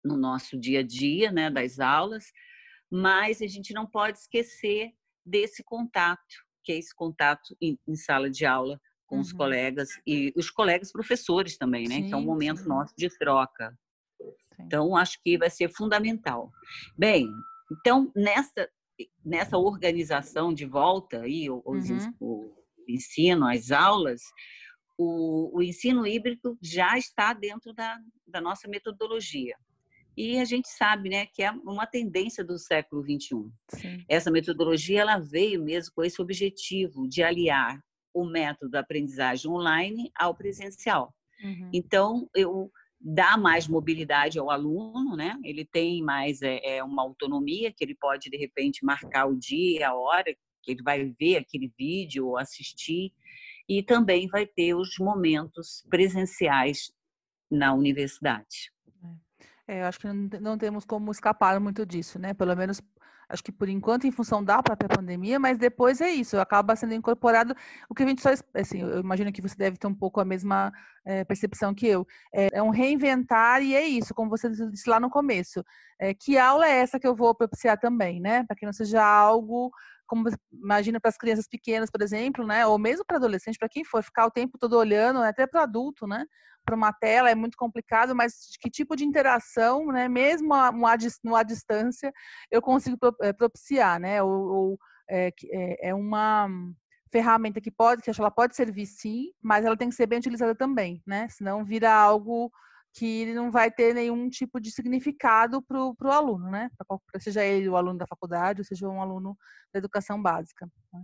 no 0.03 0.15
nosso 0.15 0.58
dia 0.58 0.79
a 0.79 0.84
dia, 0.84 1.31
né, 1.31 1.50
das 1.50 1.79
aulas, 1.79 2.31
mas 2.89 3.41
a 3.41 3.48
gente 3.48 3.74
não 3.74 3.86
pode 3.86 4.17
esquecer 4.17 4.93
desse 5.29 5.63
contato, 5.63 6.21
que 6.63 6.71
é 6.71 6.77
esse 6.77 6.93
contato 6.93 7.55
em, 7.62 7.77
em 7.88 7.95
sala 7.95 8.29
de 8.29 8.45
aula 8.45 8.79
com 9.05 9.15
uhum. 9.15 9.21
os 9.21 9.33
colegas 9.33 9.89
e 10.05 10.31
os 10.36 10.51
colegas 10.51 10.91
professores 10.91 11.57
também, 11.57 11.88
né? 11.88 11.95
Sim, 11.95 12.07
que 12.07 12.13
é 12.13 12.17
um 12.17 12.24
momento 12.24 12.62
sim. 12.62 12.67
nosso 12.67 12.93
de 12.95 13.09
troca. 13.17 13.75
Sim. 14.19 14.63
Então, 14.63 14.95
acho 14.95 15.19
que 15.24 15.38
vai 15.38 15.50
ser 15.50 15.69
fundamental. 15.69 16.51
Bem, 16.98 17.27
então, 17.71 18.12
nessa, 18.15 18.69
nessa 19.25 19.57
organização 19.57 20.53
de 20.53 20.65
volta 20.65 21.21
aí, 21.21 21.50
os, 21.50 21.89
uhum. 21.89 22.13
o 22.19 22.63
ensino, 22.88 23.48
as 23.48 23.71
aulas, 23.71 24.21
o, 24.98 25.57
o 25.57 25.63
ensino 25.63 26.05
híbrido 26.05 26.57
já 26.62 26.98
está 26.98 27.33
dentro 27.33 27.74
da, 27.74 27.98
da 28.27 28.39
nossa 28.39 28.67
metodologia. 28.67 29.55
E 30.20 30.38
a 30.38 30.44
gente 30.44 30.68
sabe, 30.68 31.08
né, 31.08 31.28
que 31.28 31.42
é 31.42 31.50
uma 31.50 31.88
tendência 31.88 32.44
do 32.44 32.60
século 32.60 33.02
21. 33.02 33.50
Sim. 33.70 34.04
Essa 34.10 34.30
metodologia 34.30 35.00
ela 35.00 35.18
veio 35.18 35.64
mesmo 35.64 35.94
com 35.96 36.04
esse 36.04 36.22
objetivo 36.22 37.08
de 37.08 37.24
aliar 37.24 37.82
o 38.14 38.26
método 38.26 38.70
da 38.70 38.82
aprendizagem 38.82 39.50
online 39.50 40.12
ao 40.14 40.36
presencial. 40.36 41.16
Uhum. 41.42 41.70
Então, 41.74 42.30
eu 42.36 42.70
dá 43.00 43.38
mais 43.38 43.66
mobilidade 43.66 44.38
ao 44.38 44.52
aluno, 44.52 45.16
né? 45.16 45.40
Ele 45.42 45.64
tem 45.64 46.04
mais 46.04 46.42
é, 46.42 46.60
é, 46.66 46.84
uma 46.84 47.02
autonomia 47.02 47.72
que 47.72 47.82
ele 47.82 47.96
pode 47.96 48.30
de 48.30 48.36
repente 48.36 48.84
marcar 48.84 49.26
o 49.26 49.40
dia, 49.40 49.88
a 49.88 49.96
hora 49.96 50.36
que 50.62 50.72
ele 50.74 50.84
vai 50.84 51.16
ver 51.18 51.38
aquele 51.38 51.72
vídeo 51.80 52.28
ou 52.28 52.38
assistir 52.38 53.14
e 53.70 53.82
também 53.82 54.28
vai 54.28 54.46
ter 54.46 54.76
os 54.76 54.98
momentos 55.00 55.82
presenciais 55.90 56.92
na 57.50 57.74
universidade. 57.74 58.70
É, 59.70 59.82
eu 59.82 59.86
acho 59.86 60.00
que 60.00 60.08
não, 60.08 60.30
não 60.42 60.58
temos 60.58 60.84
como 60.84 61.12
escapar 61.12 61.60
muito 61.60 61.86
disso, 61.86 62.18
né? 62.18 62.34
Pelo 62.34 62.56
menos, 62.56 62.82
acho 63.30 63.44
que 63.44 63.52
por 63.52 63.70
enquanto, 63.70 64.08
em 64.08 64.12
função 64.12 64.44
da 64.44 64.64
própria 64.64 64.90
pandemia, 64.90 65.38
mas 65.38 65.60
depois 65.60 66.02
é 66.02 66.10
isso, 66.10 66.40
acaba 66.40 66.76
sendo 66.76 66.96
incorporado 66.96 67.56
o 67.88 67.94
que 67.94 68.02
a 68.02 68.08
gente 68.08 68.20
só, 68.20 68.30
assim, 68.56 68.82
eu 68.82 69.00
imagino 69.00 69.32
que 69.32 69.44
você 69.44 69.56
deve 69.56 69.78
ter 69.78 69.86
um 69.86 69.94
pouco 69.94 70.20
a 70.20 70.26
mesma 70.26 70.72
é, 71.06 71.24
percepção 71.24 71.72
que 71.76 71.86
eu. 71.86 72.08
É, 72.34 72.48
é, 72.52 72.64
um 72.64 72.72
reinventar 72.72 73.62
e 73.62 73.76
é 73.76 73.86
isso, 73.86 74.12
como 74.16 74.32
você 74.32 74.50
disse 74.50 74.90
lá 74.90 75.00
no 75.00 75.08
começo. 75.08 75.64
É, 76.00 76.16
que 76.16 76.36
aula 76.36 76.68
é 76.68 76.80
essa 76.80 77.00
que 77.00 77.06
eu 77.08 77.16
vou 77.16 77.36
propiciar 77.36 77.80
também, 77.80 78.20
né? 78.20 78.44
Para 78.46 78.56
que 78.56 78.66
não 78.66 78.74
seja 78.74 79.06
algo 79.06 79.72
como 80.10 80.28
imagina 80.51 81.00
para 81.00 81.10
as 81.10 81.18
crianças 81.18 81.48
pequenas, 81.48 81.89
por 81.89 82.01
exemplo, 82.01 82.46
né? 82.46 82.66
Ou 82.66 82.78
mesmo 82.80 83.06
para 83.06 83.18
adolescente, 83.18 83.60
para 83.60 83.70
quem 83.70 83.86
for 83.86 84.04
ficar 84.04 84.25
o 84.25 84.32
tempo 84.32 84.58
todo 84.58 84.75
olhando, 84.75 85.22
até 85.22 85.46
para 85.46 85.63
adulto, 85.63 86.08
né? 86.08 86.25
Para 86.66 86.75
uma 86.75 86.92
tela 86.92 87.30
é 87.30 87.36
muito 87.36 87.56
complicado, 87.56 88.16
mas 88.16 88.58
que 88.60 88.70
tipo 88.70 88.96
de 88.96 89.06
interação, 89.06 89.86
né? 89.88 90.10
Mesmo 90.10 90.54
a, 90.54 91.44
distância, 91.44 92.12
eu 92.51 92.62
consigo 92.62 92.98
eh, 93.22 93.34
propiciar, 93.34 94.00
né? 94.00 94.22
Ou, 94.24 94.32
ou 94.32 94.80
é, 95.10 95.32
é, 95.89 95.94
uma 95.94 96.50
ferramenta 97.12 97.62
que 97.62 97.72
pode, 97.72 98.01
que 98.01 98.10
ela 98.10 98.32
pode 98.32 98.56
servir 98.56 98.86
sim, 98.88 99.32
mas 99.42 99.63
ela 99.66 99.78
tem 99.78 99.89
que 99.89 99.96
ser 99.96 100.08
bem 100.08 100.20
utilizada 100.20 100.56
também, 100.56 101.01
né? 101.06 101.28
Senão 101.30 101.63
vira 101.63 101.94
algo 101.94 102.51
que 102.93 103.25
não 103.34 103.51
vai 103.51 103.72
ter 103.72 103.93
nenhum 103.93 104.29
tipo 104.29 104.60
de 104.60 104.72
significado 104.72 105.62
para 105.62 105.79
o 105.79 106.12
aluno, 106.12 106.50
né? 106.50 106.69
Pra, 106.77 107.19
seja 107.19 107.43
ele 107.43 107.69
o 107.69 107.75
aluno 107.75 107.98
da 107.98 108.08
faculdade, 108.08 108.62
ou 108.62 108.65
seja 108.65 108.88
um 108.88 109.01
aluno 109.01 109.38
da 109.74 109.79
educação 109.79 110.22
básica. 110.22 110.69
Né? 110.93 111.03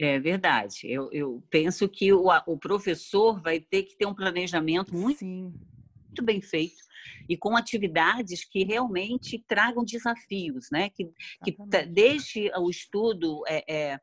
É 0.00 0.18
verdade. 0.18 0.80
Eu, 0.84 1.10
eu 1.12 1.42
penso 1.50 1.88
que 1.88 2.12
o, 2.12 2.26
o, 2.46 2.58
professor 2.58 3.40
vai 3.40 3.60
ter 3.60 3.84
que 3.84 3.96
ter 3.96 4.06
um 4.06 4.14
planejamento 4.14 4.96
muito, 4.96 5.24
muito 5.24 6.22
bem 6.22 6.40
feito 6.40 6.82
e 7.28 7.36
com 7.36 7.56
atividades 7.56 8.44
que 8.44 8.64
realmente 8.64 9.42
tragam 9.46 9.84
desafios, 9.84 10.68
né? 10.70 10.90
Que, 10.90 11.10
que 11.44 11.56
deixe 11.88 12.50
o 12.56 12.68
estudo 12.68 13.42
é, 13.46 13.64
é, 13.68 14.00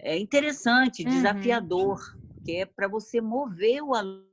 é 0.00 0.18
interessante, 0.18 1.04
uhum. 1.04 1.10
desafiador, 1.10 1.98
que 2.44 2.56
é 2.56 2.66
para 2.66 2.88
você 2.88 3.20
mover 3.20 3.82
o 3.82 3.94
aluno 3.94 4.27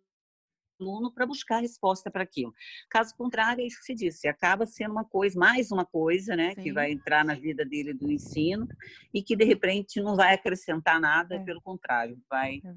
aluno 0.80 1.12
para 1.12 1.26
buscar 1.26 1.60
resposta 1.60 2.12
para 2.12 2.24
aquilo. 2.24 2.54
Caso 2.90 3.16
contrário, 3.16 3.62
é 3.62 3.68
isso 3.68 3.80
que 3.80 3.86
se 3.86 3.96
disse, 3.96 4.28
acaba 4.28 4.66
sendo 4.66 4.92
uma 4.92 5.06
coisa, 5.06 5.40
mais 5.40 5.72
uma 5.72 5.86
coisa, 5.86 6.36
né, 6.36 6.54
Sim. 6.56 6.62
que 6.62 6.74
vai 6.74 6.92
entrar 6.92 7.24
na 7.24 7.36
vida 7.36 7.66
dele 7.66 7.94
do 7.94 8.12
ensino 8.12 8.68
e 9.14 9.22
que 9.22 9.36
de 9.36 9.46
repente 9.46 10.02
não 10.02 10.16
vai 10.16 10.34
acrescentar 10.34 11.00
nada, 11.00 11.36
é. 11.36 11.40
pelo 11.44 11.62
contrário, 11.62 12.20
vai 12.30 12.62
é. 12.64 12.74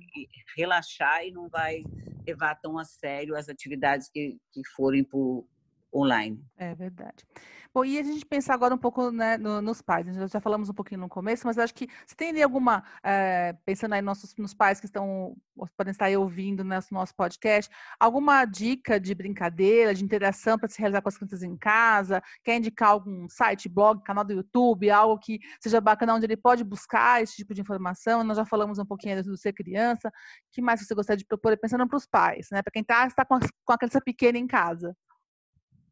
relaxar 0.57 1.25
e 1.25 1.33
não 1.33 1.49
vai 1.49 1.83
levar 2.26 2.55
tão 2.57 2.78
a 2.78 2.85
sério 2.85 3.37
as 3.37 3.49
atividades 3.49 4.09
que, 4.09 4.37
que 4.52 4.62
forem 4.75 5.02
por 5.05 5.47
online. 5.95 6.45
É 6.57 6.75
verdade. 6.75 7.25
Bom, 7.73 7.85
e 7.85 7.99
a 7.99 8.02
gente 8.02 8.25
pensar 8.25 8.54
agora 8.54 8.75
um 8.75 8.78
pouco 8.78 9.11
né, 9.11 9.37
no, 9.37 9.61
nos 9.61 9.83
pais. 9.83 10.07
Nós 10.07 10.30
já 10.30 10.40
falamos 10.40 10.68
um 10.68 10.75
pouquinho 10.75 11.02
no 11.02 11.09
começo, 11.09 11.47
mas 11.47 11.59
acho 11.59 11.75
que 11.75 11.87
você 12.07 12.14
tem 12.14 12.42
alguma, 12.42 12.83
é, 13.04 13.54
pensando 13.64 13.95
aí 13.95 14.02
nossos, 14.02 14.35
nos 14.37 14.54
pais 14.54 14.80
que 14.80 14.87
estão, 14.87 15.37
podem 15.76 15.90
estar 15.90 16.07
aí 16.07 16.16
ouvindo 16.16 16.64
né, 16.64 16.78
no 16.90 16.99
nosso 16.99 17.14
podcast, 17.14 17.71
alguma 18.00 18.45
dica 18.45 18.99
de 18.99 19.14
brincadeira, 19.14 19.95
de 19.95 20.04
interação 20.04 20.59
para 20.59 20.68
se 20.68 20.78
realizar 20.78 21.02
com 21.02 21.09
as 21.09 21.16
crianças 21.16 21.42
em 21.42 21.57
casa? 21.57 22.23
Quer 22.42 22.57
indicar 22.57 22.90
algum 22.90 23.28
site, 23.28 23.68
blog, 23.68 24.02
canal 24.02 24.25
do 24.25 24.33
YouTube, 24.33 24.90
algo 24.90 25.18
que 25.18 25.38
seja 25.61 25.80
bacana, 25.80 26.14
onde 26.14 26.26
ele 26.26 26.37
pode 26.37 26.64
buscar 26.64 27.23
esse 27.23 27.37
tipo 27.37 27.54
de 27.54 27.61
informação? 27.61 28.25
Nós 28.25 28.38
já 28.38 28.47
falamos 28.47 28.78
um 28.78 28.87
pouquinho 28.87 29.23
do 29.23 29.37
ser 29.37 29.52
criança. 29.52 30.11
Que 30.52 30.62
mais 30.62 30.80
você 30.80 30.95
gostaria 30.95 31.18
de 31.18 31.26
propor? 31.26 31.57
Pensando 31.59 31.87
para 31.87 31.97
os 31.97 32.07
pais, 32.07 32.49
né? 32.50 32.62
Para 32.62 32.73
quem 32.73 32.83
tá, 32.83 33.07
está 33.07 33.25
com 33.25 33.38
com 33.64 33.73
a 33.73 33.78
criança 33.78 34.00
pequena 34.00 34.38
em 34.38 34.47
casa. 34.47 34.97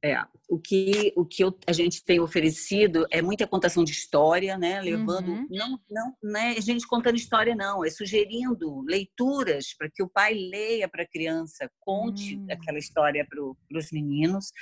É, 0.02 0.20
o 0.48 0.58
que, 0.58 1.12
o 1.16 1.24
que 1.24 1.42
eu, 1.42 1.58
a 1.66 1.72
gente 1.72 2.04
tem 2.04 2.20
oferecido 2.20 3.06
é 3.10 3.20
muita 3.20 3.46
contação 3.46 3.82
de 3.82 3.92
história, 3.92 4.56
né? 4.56 4.80
Levando, 4.80 5.28
uhum. 5.28 5.46
não, 5.50 5.80
não, 5.90 6.16
não 6.22 6.40
é 6.40 6.60
gente 6.60 6.86
contando 6.86 7.16
história, 7.16 7.54
não, 7.54 7.84
é 7.84 7.90
sugerindo 7.90 8.82
leituras 8.82 9.74
para 9.76 9.90
que 9.90 10.02
o 10.02 10.08
pai 10.08 10.34
leia 10.34 10.88
para 10.88 11.02
a 11.02 11.08
criança, 11.08 11.70
conte 11.80 12.36
uhum. 12.36 12.46
aquela 12.50 12.78
história 12.78 13.26
para 13.28 13.42
os 13.78 13.90
meninos. 13.90 14.52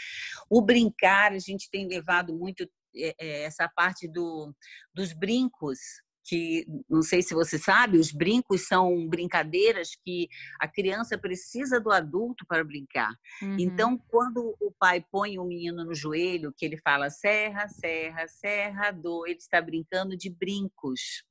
O 0.48 0.62
brincar, 0.62 1.32
a 1.32 1.38
gente 1.38 1.68
tem 1.70 1.86
levado 1.86 2.34
muito 2.34 2.68
é, 2.96 3.14
é, 3.18 3.42
essa 3.42 3.68
parte 3.68 4.06
do, 4.08 4.54
dos 4.94 5.12
brincos 5.12 5.78
que 6.24 6.66
não 6.88 7.02
sei 7.02 7.22
se 7.22 7.34
você 7.34 7.58
sabe, 7.58 7.98
os 7.98 8.10
brincos 8.10 8.66
são 8.66 9.06
brincadeiras 9.06 9.90
que 9.94 10.28
a 10.58 10.66
criança 10.66 11.18
precisa 11.18 11.78
do 11.78 11.90
adulto 11.90 12.46
para 12.46 12.64
brincar. 12.64 13.12
Uhum. 13.42 13.56
Então, 13.58 13.98
quando 14.08 14.56
o 14.60 14.72
pai 14.72 15.04
põe 15.12 15.38
o 15.38 15.44
menino 15.44 15.84
no 15.84 15.94
joelho, 15.94 16.52
que 16.56 16.64
ele 16.64 16.78
fala 16.78 17.10
serra, 17.10 17.68
serra, 17.68 18.26
serra, 18.26 18.90
do, 18.90 19.26
ele 19.26 19.38
está 19.38 19.60
brincando 19.60 20.16
de 20.16 20.30
brincos. 20.30 21.24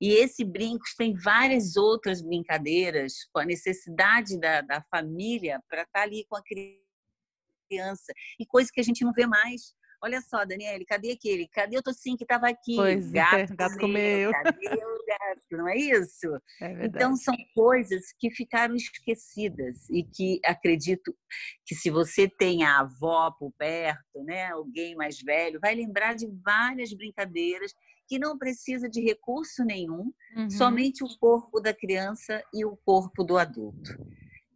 E 0.00 0.12
esse 0.12 0.44
brincos 0.44 0.94
tem 0.96 1.14
várias 1.14 1.76
outras 1.76 2.20
brincadeiras 2.20 3.24
com 3.32 3.40
a 3.40 3.44
necessidade 3.44 4.38
da, 4.38 4.60
da 4.60 4.82
família 4.90 5.62
para 5.68 5.82
estar 5.82 6.02
ali 6.02 6.26
com 6.28 6.36
a 6.36 6.42
criança. 6.42 8.12
E 8.38 8.44
coisa 8.44 8.70
que 8.72 8.80
a 8.80 8.84
gente 8.84 9.04
não 9.04 9.12
vê 9.12 9.26
mais 9.26 9.74
Olha 10.04 10.20
só, 10.20 10.44
Daniele, 10.44 10.84
cadê 10.84 11.12
aquele? 11.12 11.48
Cadê 11.48 11.78
o 11.78 11.82
tocinho 11.82 12.18
que 12.18 12.24
estava 12.24 12.46
aqui? 12.46 12.76
Pois 12.76 13.10
gato, 13.10 13.36
é, 13.36 13.56
gato 13.56 13.78
comeu. 13.78 14.30
Cadê 14.32 14.68
o 14.68 15.06
gato? 15.06 15.46
Não 15.52 15.66
é 15.66 15.78
isso? 15.78 16.28
É 16.60 16.84
então, 16.84 17.16
são 17.16 17.34
coisas 17.54 18.12
que 18.18 18.30
ficaram 18.30 18.74
esquecidas 18.74 19.88
e 19.88 20.02
que 20.02 20.40
acredito 20.44 21.16
que 21.64 21.74
se 21.74 21.88
você 21.88 22.28
tem 22.28 22.64
a 22.64 22.80
avó 22.80 23.30
por 23.30 23.50
perto, 23.52 24.22
né, 24.24 24.48
alguém 24.48 24.94
mais 24.94 25.22
velho, 25.22 25.58
vai 25.58 25.74
lembrar 25.74 26.14
de 26.14 26.26
várias 26.44 26.92
brincadeiras 26.92 27.72
que 28.06 28.18
não 28.18 28.36
precisa 28.36 28.90
de 28.90 29.00
recurso 29.00 29.64
nenhum, 29.64 30.12
uhum. 30.36 30.50
somente 30.50 31.02
o 31.02 31.08
corpo 31.18 31.60
da 31.60 31.72
criança 31.72 32.44
e 32.52 32.62
o 32.62 32.76
corpo 32.84 33.24
do 33.24 33.38
adulto. 33.38 33.90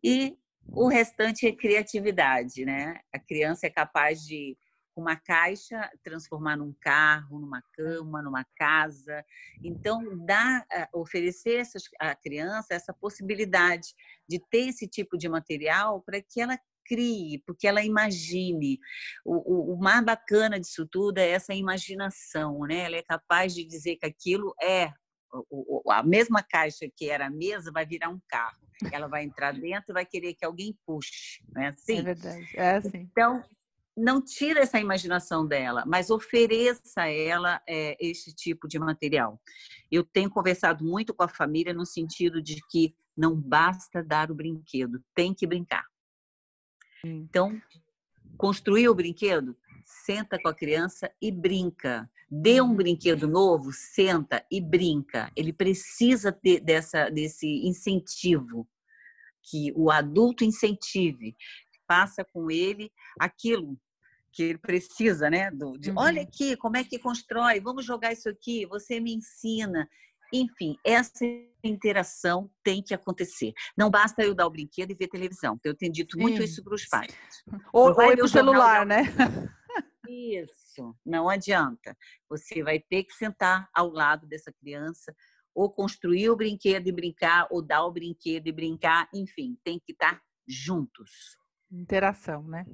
E 0.05 0.37
o 0.67 0.89
restante 0.89 1.47
é 1.47 1.53
criatividade, 1.53 2.67
né? 2.67 3.01
A 3.11 3.19
criança 3.19 3.67
é 3.67 3.71
capaz 3.71 4.21
de 4.21 4.55
uma 5.01 5.17
caixa 5.17 5.91
transformar 6.03 6.57
num 6.57 6.75
carro, 6.81 7.39
numa 7.39 7.63
cama, 7.73 8.23
numa 8.23 8.45
casa. 8.57 9.25
Então, 9.63 10.25
dá, 10.25 10.65
eh, 10.73 10.89
oferecer 10.93 11.63
à 12.01 12.15
criança 12.15 12.75
essa 12.75 12.93
possibilidade 12.93 13.95
de 14.29 14.39
ter 14.51 14.69
esse 14.69 14.87
tipo 14.87 15.17
de 15.17 15.29
material 15.29 16.03
para 16.03 16.21
que 16.21 16.41
ela 16.41 16.59
crie, 16.85 17.43
porque 17.47 17.69
ela 17.69 17.85
imagine. 17.85 18.79
O, 19.25 19.37
o, 19.37 19.75
o, 19.75 19.79
mais 19.79 20.05
bacana 20.05 20.59
disso 20.59 20.87
tudo 20.87 21.19
é 21.19 21.29
essa 21.29 21.55
imaginação, 21.55 22.61
né? 22.61 22.79
Ela 22.79 22.97
é 22.97 23.03
capaz 23.03 23.55
de 23.55 23.65
dizer 23.65 23.97
que 23.97 24.07
aquilo 24.07 24.55
é 24.61 24.93
a 25.91 26.03
mesma 26.03 26.43
caixa 26.43 26.89
que 26.97 27.11
era 27.11 27.27
a 27.27 27.31
mesa 27.31 27.71
vai 27.71 27.85
virar 27.85 28.09
um 28.09 28.21
carro. 28.27 28.59
Ela 28.93 29.09
vai 29.09 29.25
entrar 29.25 29.53
dentro 29.53 29.91
e 29.91 29.93
vai 29.93 30.07
querer 30.07 30.35
que 30.35 30.45
alguém 30.45 30.77
puxe, 30.87 31.43
não 31.53 31.63
é 31.63 31.69
assim? 31.69 31.99
É 31.99 32.03
verdade, 32.03 32.49
é 32.55 32.71
assim. 32.77 33.09
Então, 33.11 33.45
não 33.99 34.23
tira 34.23 34.61
essa 34.61 34.79
imaginação 34.79 35.47
dela, 35.47 35.85
mas 35.87 36.11
ofereça 36.11 37.03
a 37.03 37.09
ela 37.09 37.61
é, 37.69 37.97
este 38.01 38.35
tipo 38.35 38.69
de 38.69 38.79
material. 38.79 39.41
Eu 39.91 40.05
tenho 40.05 40.31
conversado 40.31 40.85
muito 40.85 41.13
com 41.13 41.23
a 41.23 41.29
família 41.29 41.75
no 41.75 41.85
sentido 41.85 42.41
de 42.41 42.61
que 42.71 42.95
não 43.17 43.35
basta 43.35 44.03
dar 44.03 44.31
o 44.31 44.35
brinquedo, 44.35 45.03
tem 45.15 45.35
que 45.35 45.47
brincar. 45.47 45.85
Então, 47.05 47.61
construir 48.37 48.89
o 48.89 48.95
brinquedo, 48.95 49.57
senta 49.85 50.41
com 50.41 50.49
a 50.49 50.55
criança 50.55 51.11
e 51.21 51.33
brinca. 51.33 52.09
Dê 52.31 52.61
um 52.61 52.69
uhum. 52.69 52.77
brinquedo 52.77 53.27
novo, 53.27 53.73
senta 53.73 54.45
e 54.51 54.61
brinca. 54.61 55.33
Ele 55.35 55.53
precisa 55.53 56.31
ter 56.31 56.61
dessa, 56.61 57.09
desse 57.09 57.67
incentivo, 57.67 58.69
que 59.43 59.73
o 59.75 59.91
adulto 59.91 60.45
incentive, 60.45 61.35
passa 61.87 62.23
com 62.23 62.51
ele 62.51 62.93
aquilo 63.19 63.81
que 64.39 64.45
ele 64.45 64.59
precisa, 64.59 65.29
né? 65.29 65.51
Do, 65.51 65.77
de, 65.77 65.91
uhum. 65.91 65.97
Olha 65.99 66.23
aqui, 66.23 66.57
como 66.57 66.77
é 66.77 66.85
que 66.85 66.97
constrói? 66.97 67.59
Vamos 67.59 67.85
jogar 67.85 68.13
isso 68.13 68.29
aqui. 68.29 68.65
Você 68.67 69.01
me 69.01 69.13
ensina. 69.13 69.89
Enfim, 70.33 70.77
essa 70.85 71.25
interação 71.65 72.49
tem 72.63 72.81
que 72.81 72.95
acontecer. 72.95 73.53
Não 73.77 73.91
basta 73.91 74.23
eu 74.23 74.37
dar 74.37 74.47
o 74.47 74.51
brinquedo 74.51 74.93
e 74.93 74.95
ver 74.95 75.09
televisão. 75.09 75.59
Eu 75.65 75.75
tenho 75.75 75.91
dito 75.91 76.17
muito 76.17 76.37
Sim. 76.37 76.45
isso 76.45 76.63
para 76.63 76.75
os 76.77 76.87
pais. 76.87 77.13
Ou, 77.73 77.87
ou 77.87 78.13
ir 78.13 78.17
para 78.17 78.25
o 78.25 78.29
celular, 78.29 78.87
né? 78.87 79.03
Isso, 80.09 80.97
não 81.05 81.29
adianta. 81.29 81.97
Você 82.31 82.63
vai 82.63 82.79
ter 82.79 83.03
que 83.05 83.15
sentar 83.15 83.69
ao 83.75 83.91
lado 83.91 84.25
dessa 84.25 84.53
criança, 84.53 85.13
ou 85.53 85.69
construir 85.69 86.31
o 86.31 86.37
brinquedo 86.37 86.87
e 86.87 86.93
brincar, 86.93 87.49
ou 87.51 87.61
dar 87.61 87.85
o 87.85 87.91
brinquedo 87.91 88.47
e 88.47 88.53
brincar, 88.53 89.09
enfim, 89.13 89.59
tem 89.65 89.81
que 89.85 89.93
estar 89.93 90.23
juntos. 90.47 91.37
Interação, 91.71 92.47
né? 92.47 92.65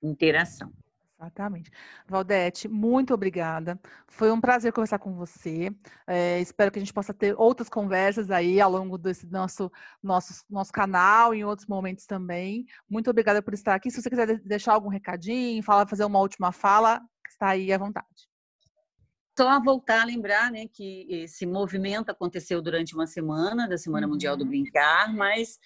Interação. 0.00 0.72
Exatamente. 1.18 1.70
Valdete, 2.08 2.68
muito 2.68 3.14
obrigada. 3.14 3.80
Foi 4.08 4.30
um 4.30 4.40
prazer 4.40 4.72
conversar 4.72 4.98
com 4.98 5.14
você. 5.14 5.74
É, 6.06 6.40
espero 6.40 6.70
que 6.70 6.78
a 6.78 6.82
gente 6.82 6.92
possa 6.92 7.14
ter 7.14 7.34
outras 7.38 7.68
conversas 7.68 8.30
aí 8.30 8.60
ao 8.60 8.70
longo 8.70 8.98
desse 8.98 9.26
nosso, 9.26 9.70
nosso, 10.02 10.44
nosso 10.50 10.72
canal, 10.72 11.32
em 11.32 11.44
outros 11.44 11.68
momentos 11.68 12.04
também. 12.04 12.66
Muito 12.88 13.08
obrigada 13.08 13.40
por 13.40 13.54
estar 13.54 13.74
aqui. 13.74 13.90
Se 13.90 14.02
você 14.02 14.10
quiser 14.10 14.40
deixar 14.40 14.74
algum 14.74 14.88
recadinho, 14.88 15.62
falar, 15.62 15.88
fazer 15.88 16.04
uma 16.04 16.18
última 16.18 16.50
fala, 16.50 17.00
está 17.28 17.50
aí 17.50 17.72
à 17.72 17.78
vontade. 17.78 18.28
Só 19.36 19.60
voltar 19.60 20.02
a 20.02 20.04
lembrar 20.04 20.50
né, 20.50 20.66
que 20.72 21.06
esse 21.10 21.46
movimento 21.46 22.10
aconteceu 22.10 22.60
durante 22.60 22.94
uma 22.94 23.06
semana, 23.06 23.68
da 23.68 23.78
Semana. 23.78 24.06
Mundial 24.06 24.36
do 24.36 24.44
uhum. 24.44 24.50
Brincar, 24.50 25.12
mas 25.12 25.58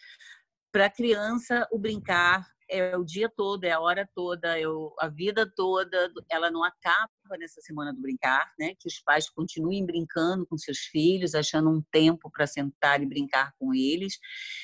para 0.72 0.87
a 0.87 0.90
criança, 0.90 1.66
o 1.70 1.79
brincar 1.79 2.46
é 2.70 2.96
o 2.96 3.04
dia 3.04 3.31
todo, 3.35 3.64
é 3.64 3.70
a 3.70 3.81
hora 3.81 4.09
toda, 4.14 4.59
é 4.59 4.64
a 5.00 5.09
vida 5.09 5.50
toda, 5.57 6.12
ela 6.31 6.50
não 6.50 6.62
acaba 6.62 7.11
nessa 7.38 7.61
semana 7.61 7.92
do 7.92 8.00
brincar, 8.00 8.52
né? 8.59 8.74
Que 8.78 8.88
os 8.88 9.00
pais 9.00 9.28
continuem 9.28 9.85
brincando 9.85 10.46
com 10.46 10.57
seus 10.57 10.78
filhos, 10.78 11.35
achando 11.35 11.70
um 11.70 11.83
tempo 11.90 12.31
para 12.31 12.46
sentar 12.46 13.02
e 13.02 13.07
brincar 13.07 13.52
com 13.59 13.74
eles 13.74 14.18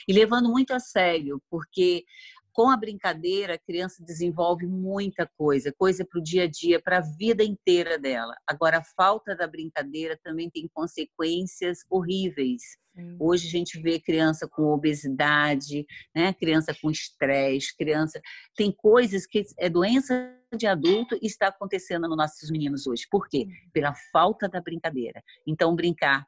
e 0.06 0.12
levando 0.12 0.48
muito 0.50 0.72
a 0.72 0.80
sério, 0.80 1.42
porque 1.50 2.04
com 2.54 2.70
a 2.70 2.76
brincadeira, 2.76 3.54
a 3.54 3.58
criança 3.58 4.02
desenvolve 4.04 4.64
muita 4.64 5.28
coisa, 5.36 5.74
coisa 5.76 6.06
para 6.08 6.20
o 6.20 6.22
dia 6.22 6.44
a 6.44 6.46
dia, 6.46 6.80
para 6.80 6.98
a 6.98 7.00
vida 7.18 7.42
inteira 7.42 7.98
dela. 7.98 8.34
Agora, 8.46 8.78
a 8.78 8.84
falta 8.96 9.34
da 9.34 9.46
brincadeira 9.46 10.16
também 10.22 10.48
tem 10.48 10.70
consequências 10.72 11.80
horríveis. 11.90 12.62
Sim. 12.94 13.16
Hoje 13.18 13.48
a 13.48 13.50
gente 13.50 13.80
vê 13.80 13.98
criança 13.98 14.48
com 14.48 14.72
obesidade, 14.72 15.84
né? 16.14 16.32
criança 16.32 16.72
com 16.80 16.92
estresse, 16.92 17.76
criança. 17.76 18.20
Tem 18.56 18.70
coisas 18.70 19.26
que 19.26 19.42
é 19.58 19.68
doença 19.68 20.32
de 20.56 20.68
adulto 20.68 21.18
e 21.20 21.26
está 21.26 21.48
acontecendo 21.48 22.06
nos 22.06 22.16
nossos 22.16 22.48
meninos 22.52 22.86
hoje. 22.86 23.04
Por 23.10 23.28
quê? 23.28 23.48
Pela 23.72 23.92
falta 24.12 24.48
da 24.48 24.60
brincadeira. 24.60 25.20
Então, 25.44 25.74
brincar 25.74 26.24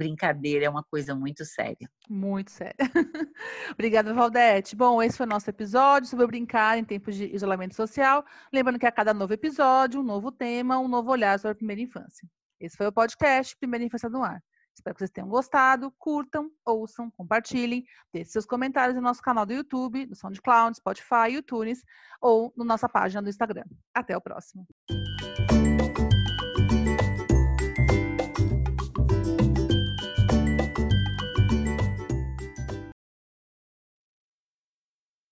brincadeira 0.00 0.64
é 0.64 0.70
uma 0.70 0.82
coisa 0.82 1.14
muito 1.14 1.44
séria. 1.44 1.86
Muito 2.08 2.50
séria. 2.50 2.74
Obrigada, 3.72 4.14
Valdete. 4.14 4.74
Bom, 4.74 5.02
esse 5.02 5.18
foi 5.18 5.26
o 5.26 5.28
nosso 5.28 5.50
episódio 5.50 6.08
sobre 6.08 6.26
brincar 6.26 6.78
em 6.78 6.84
tempos 6.84 7.14
de 7.14 7.26
isolamento 7.34 7.74
social. 7.74 8.24
Lembrando 8.50 8.78
que 8.78 8.86
a 8.86 8.92
cada 8.92 9.12
novo 9.12 9.34
episódio, 9.34 10.00
um 10.00 10.02
novo 10.02 10.32
tema, 10.32 10.78
um 10.78 10.88
novo 10.88 11.10
olhar 11.10 11.38
sobre 11.38 11.52
a 11.52 11.54
primeira 11.54 11.82
infância. 11.82 12.26
Esse 12.58 12.78
foi 12.78 12.86
o 12.86 12.92
podcast 12.92 13.54
Primeira 13.58 13.84
Infância 13.84 14.08
no 14.08 14.22
Ar. 14.22 14.42
Espero 14.74 14.94
que 14.94 15.00
vocês 15.00 15.10
tenham 15.10 15.28
gostado, 15.28 15.92
curtam, 15.98 16.50
ouçam, 16.64 17.10
compartilhem, 17.10 17.84
deixem 18.10 18.32
seus 18.32 18.46
comentários 18.46 18.96
no 18.96 19.02
nosso 19.02 19.20
canal 19.20 19.44
do 19.44 19.52
YouTube, 19.52 20.06
no 20.06 20.16
SoundCloud, 20.16 20.78
Spotify, 20.78 21.36
iTunes 21.36 21.82
ou 22.22 22.54
na 22.56 22.64
nossa 22.64 22.88
página 22.88 23.20
do 23.20 23.28
Instagram. 23.28 23.64
Até 23.94 24.16
o 24.16 24.20
próximo. 24.20 24.66